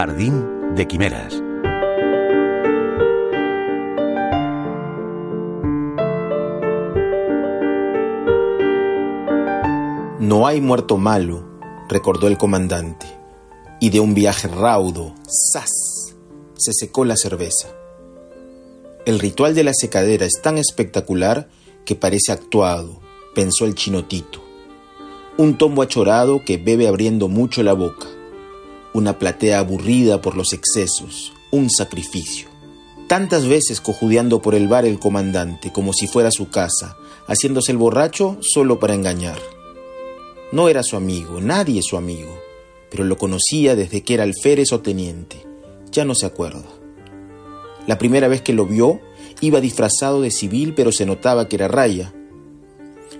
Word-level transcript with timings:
Jardín 0.00 0.74
de 0.76 0.88
Quimeras. 0.88 1.34
No 10.18 10.46
hay 10.46 10.62
muerto 10.62 10.96
malo, 10.96 11.46
recordó 11.90 12.28
el 12.28 12.38
comandante, 12.38 13.04
y 13.78 13.90
de 13.90 14.00
un 14.00 14.14
viaje 14.14 14.48
raudo, 14.48 15.14
¡zas! 15.52 16.14
se 16.56 16.72
secó 16.72 17.04
la 17.04 17.18
cerveza. 17.18 17.68
El 19.04 19.18
ritual 19.18 19.54
de 19.54 19.64
la 19.64 19.74
secadera 19.74 20.24
es 20.24 20.40
tan 20.40 20.56
espectacular 20.56 21.50
que 21.84 21.94
parece 21.94 22.32
actuado, 22.32 23.02
pensó 23.34 23.66
el 23.66 23.74
chinotito. 23.74 24.42
Un 25.36 25.58
tombo 25.58 25.82
achorado 25.82 26.42
que 26.42 26.56
bebe 26.56 26.88
abriendo 26.88 27.28
mucho 27.28 27.62
la 27.62 27.74
boca. 27.74 28.06
Una 28.92 29.18
platea 29.18 29.60
aburrida 29.60 30.20
por 30.20 30.36
los 30.36 30.52
excesos, 30.52 31.32
un 31.52 31.70
sacrificio. 31.70 32.48
Tantas 33.06 33.46
veces 33.46 33.80
cojudeando 33.80 34.42
por 34.42 34.54
el 34.54 34.68
bar 34.68 34.84
el 34.84 34.98
comandante, 34.98 35.72
como 35.72 35.92
si 35.92 36.06
fuera 36.06 36.30
su 36.30 36.48
casa, 36.48 36.96
haciéndose 37.26 37.72
el 37.72 37.78
borracho 37.78 38.38
solo 38.40 38.78
para 38.80 38.94
engañar. 38.94 39.38
No 40.52 40.68
era 40.68 40.82
su 40.82 40.96
amigo, 40.96 41.40
nadie 41.40 41.82
su 41.82 41.96
amigo, 41.96 42.36
pero 42.90 43.04
lo 43.04 43.16
conocía 43.16 43.76
desde 43.76 44.02
que 44.02 44.14
era 44.14 44.24
alférez 44.24 44.72
o 44.72 44.80
teniente. 44.80 45.46
Ya 45.92 46.04
no 46.04 46.14
se 46.14 46.26
acuerda. 46.26 46.64
La 47.86 47.98
primera 47.98 48.26
vez 48.26 48.42
que 48.42 48.52
lo 48.52 48.66
vio, 48.66 49.00
iba 49.40 49.60
disfrazado 49.60 50.20
de 50.20 50.30
civil, 50.30 50.74
pero 50.74 50.90
se 50.90 51.06
notaba 51.06 51.48
que 51.48 51.56
era 51.56 51.68
raya. 51.68 52.12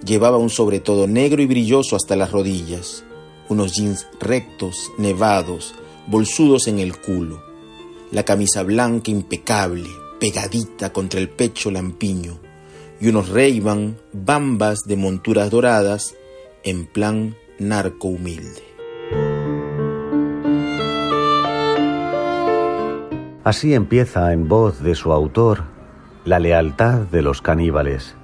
Llevaba 0.05 0.39
un 0.39 0.51
sobretodo 0.51 1.07
negro 1.07 1.43
y 1.43 1.47
brilloso 1.47 1.95
hasta 1.95 2.17
las 2.17 2.33
rodillas, 2.33 3.05
unos 3.51 3.75
jeans 3.75 4.07
rectos, 4.21 4.91
nevados, 4.97 5.75
bolsudos 6.07 6.69
en 6.69 6.79
el 6.79 6.97
culo, 6.97 7.43
la 8.13 8.23
camisa 8.23 8.63
blanca 8.63 9.11
impecable, 9.11 9.91
pegadita 10.19 10.93
contra 10.93 11.21
el 11.21 11.29
pecho 11.29 11.71
lampiño, 11.71 12.39
y 13.01 13.09
unos 13.09 13.29
ray 13.29 13.63
bambas 14.13 14.81
de 14.87 14.97
monturas 14.97 15.51
doradas, 15.51 16.15
en 16.63 16.87
plan 16.87 17.37
narco 17.59 18.09
humilde. 18.09 18.63
Así 23.43 23.75
empieza 23.75 24.33
en 24.33 24.49
voz 24.49 24.81
de 24.81 24.95
su 24.95 25.13
autor 25.13 25.65
La 26.27 26.39
lealtad 26.39 27.01
de 27.01 27.23
los 27.23 27.41
caníbales, 27.41 28.15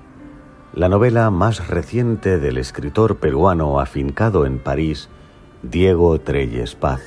la 0.74 0.90
novela 0.90 1.30
más 1.30 1.68
reciente 1.68 2.38
del 2.38 2.58
escritor 2.58 3.16
peruano 3.16 3.80
afincado 3.80 4.44
en 4.44 4.58
París, 4.58 5.08
Diego 5.70 6.20
Treyes 6.20 6.76
Paz, 6.76 7.00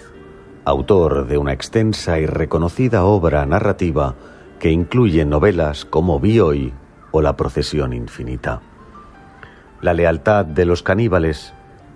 autor 0.66 1.28
de 1.28 1.38
una 1.38 1.54
extensa 1.54 2.20
y 2.20 2.26
reconocida 2.26 3.06
obra 3.06 3.46
narrativa 3.46 4.16
que 4.60 4.70
incluye 4.70 5.24
novelas 5.24 5.86
como 5.86 6.20
Vi 6.20 6.42
hoy 6.42 6.74
o 7.12 7.22
La 7.22 7.38
procesión 7.38 7.94
infinita. 7.94 8.62
La 9.82 9.94
lealtad 9.94 10.46
de 10.46 10.66
los 10.66 10.84
caníbales 10.84 11.54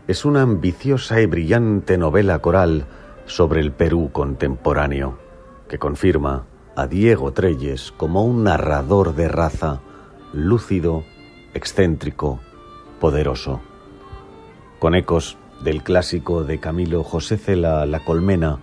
es 0.07 0.23
una 0.23 0.41
ambiciosa 0.41 1.19
y 1.19 1.25
brillante 1.25 1.97
novela 1.97 2.39
coral 2.39 2.85
sobre 3.25 3.59
el 3.59 3.73
Perú 3.73 4.11
contemporáneo, 4.13 5.19
que 5.67 5.79
confirma 5.79 6.45
a 6.77 6.87
Diego 6.87 7.33
Treyes 7.33 7.91
como 7.91 8.23
un 8.23 8.45
narrador 8.45 9.15
de 9.15 9.27
raza 9.27 9.81
lúcido, 10.31 11.03
excéntrico, 11.53 12.39
poderoso. 13.01 13.59
Con 14.79 14.95
ecos 14.95 15.37
del 15.63 15.81
clásico 15.81 16.43
de 16.43 16.59
Camilo 16.59 17.03
José 17.03 17.37
Cela 17.37 17.85
La 17.85 18.03
Colmena, 18.03 18.59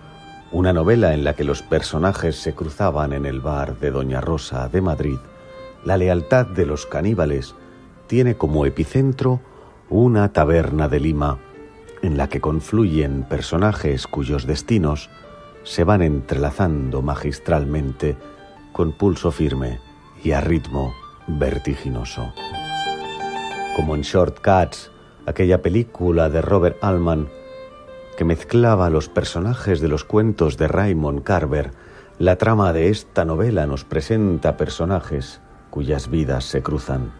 una 0.52 0.72
novela 0.72 1.14
en 1.14 1.24
la 1.24 1.34
que 1.34 1.44
los 1.44 1.62
personajes 1.62 2.36
se 2.36 2.54
cruzaban 2.54 3.12
en 3.12 3.24
el 3.24 3.40
bar 3.40 3.78
de 3.78 3.90
Doña 3.90 4.20
Rosa 4.20 4.68
de 4.68 4.82
Madrid, 4.82 5.18
la 5.84 5.96
lealtad 5.96 6.46
de 6.46 6.66
los 6.66 6.84
caníbales 6.84 7.54
tiene 8.06 8.34
como 8.34 8.66
epicentro 8.66 9.40
una 9.88 10.32
taberna 10.32 10.88
de 10.88 11.00
Lima 11.00 11.38
en 12.02 12.16
la 12.16 12.28
que 12.28 12.40
confluyen 12.40 13.24
personajes 13.24 14.06
cuyos 14.06 14.46
destinos 14.46 15.08
se 15.62 15.84
van 15.84 16.02
entrelazando 16.02 17.02
magistralmente 17.02 18.16
con 18.72 18.92
pulso 18.92 19.30
firme 19.30 19.80
y 20.22 20.32
a 20.32 20.40
ritmo 20.40 20.94
vertiginoso. 21.26 22.32
Como 23.76 23.94
en 23.94 24.02
Shortcuts, 24.02 24.90
aquella 25.26 25.62
película 25.62 26.28
de 26.28 26.42
Robert 26.42 26.82
Altman 26.82 27.28
que 28.20 28.24
mezclaba 28.24 28.90
los 28.90 29.08
personajes 29.08 29.80
de 29.80 29.88
los 29.88 30.04
cuentos 30.04 30.58
de 30.58 30.68
Raymond 30.68 31.22
Carver, 31.22 31.70
la 32.18 32.36
trama 32.36 32.74
de 32.74 32.90
esta 32.90 33.24
novela 33.24 33.66
nos 33.66 33.84
presenta 33.84 34.58
personajes 34.58 35.40
cuyas 35.70 36.10
vidas 36.10 36.44
se 36.44 36.62
cruzan. 36.62 37.12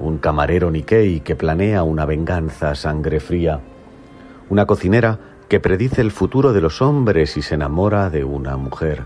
Un 0.00 0.16
camarero 0.16 0.70
Nikkei 0.70 1.20
que 1.20 1.36
planea 1.36 1.82
una 1.82 2.06
venganza 2.06 2.70
a 2.70 2.74
sangre 2.74 3.20
fría, 3.20 3.60
una 4.48 4.64
cocinera 4.64 5.18
que 5.50 5.60
predice 5.60 6.00
el 6.00 6.12
futuro 6.12 6.54
de 6.54 6.62
los 6.62 6.80
hombres 6.80 7.36
y 7.36 7.42
se 7.42 7.56
enamora 7.56 8.08
de 8.08 8.24
una 8.24 8.56
mujer, 8.56 9.04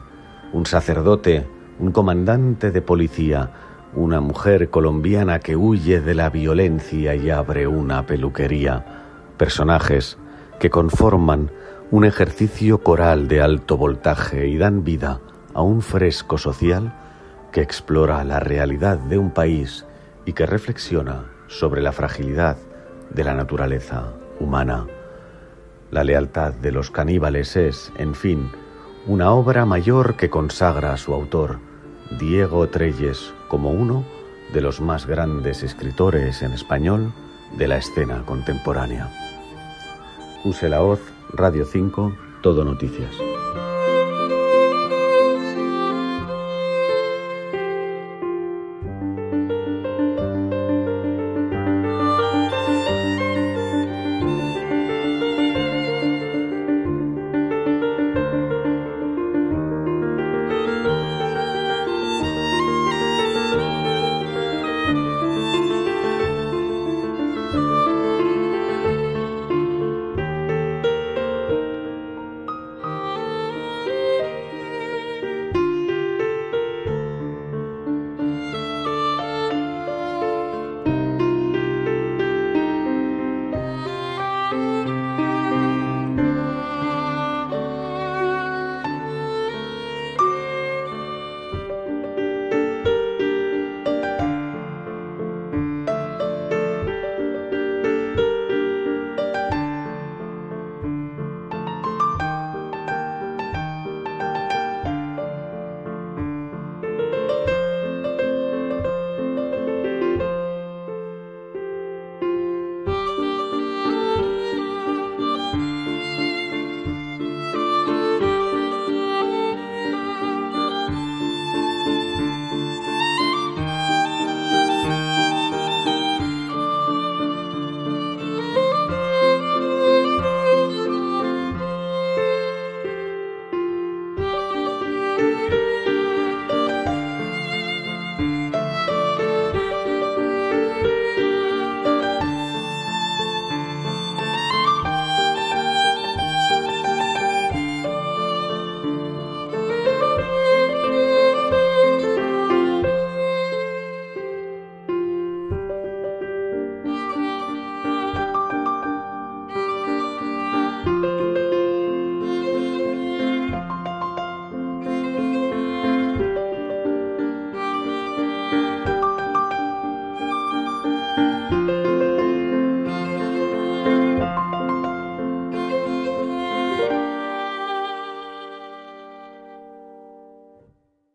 un 0.53 0.65
sacerdote, 0.65 1.45
un 1.81 1.91
comandante 1.91 2.71
de 2.71 2.83
policía, 2.83 3.51
una 3.95 4.21
mujer 4.21 4.71
colombiana 4.71 5.41
que 5.41 5.57
huye 5.57 6.01
de 6.01 6.15
la 6.15 6.31
violencia 6.31 7.15
y 7.15 7.31
abre 7.31 7.67
una 7.67 8.07
peluquería, 8.07 8.85
personajes 9.37 10.19
que 10.59 10.71
conforman 10.71 11.51
un 11.91 12.05
ejercicio 12.05 12.83
coral 12.83 13.27
de 13.27 13.41
alto 13.41 13.77
voltaje 13.77 14.47
y 14.47 14.57
dan 14.57 14.85
vida 14.85 15.21
a 15.55 15.63
un 15.63 15.83
fresco 15.83 16.39
social 16.39 16.95
que 17.51 17.63
explora 17.63 18.23
la 18.23 18.39
realidad 18.39 18.99
de 18.99 19.19
un 19.19 19.31
país 19.31 19.85
y 20.25 20.35
que 20.35 20.47
reflexiona 20.47 21.25
sobre 21.49 21.83
la 21.83 21.91
fragilidad 21.91 22.57
de 23.11 23.25
la 23.25 23.35
naturaleza 23.35 24.13
humana. 24.39 24.87
La 25.91 26.05
lealtad 26.05 26.53
de 26.53 26.71
los 26.71 26.93
caníbales 26.93 27.57
es, 27.57 27.93
en 27.97 28.15
fin, 28.15 28.53
una 29.09 29.33
obra 29.33 29.65
mayor 29.65 30.15
que 30.15 30.31
consagra 30.31 30.93
a 30.93 30.97
su 30.97 31.13
autor, 31.13 31.59
Diego 32.19 32.69
Treyes, 32.69 33.33
como 33.49 33.71
uno 33.71 34.05
de 34.53 34.61
los 34.61 34.81
más 34.81 35.07
grandes 35.07 35.63
escritores 35.63 36.43
en 36.43 36.53
español 36.53 37.13
de 37.57 37.69
la 37.69 37.77
escena 37.77 38.25
contemporánea. 38.27 39.09
Use 40.45 40.69
la 40.69 40.83
hoz, 40.83 41.01
Radio 41.33 41.65
5, 41.65 42.13
Todo 42.43 42.65
Noticias. 42.65 43.15